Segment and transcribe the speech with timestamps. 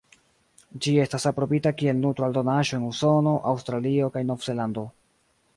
[0.85, 4.89] Ĝi estas aprobita kiel nutro-aldonaĵo en Usono, Aŭstralio kaj Nov-Zelando.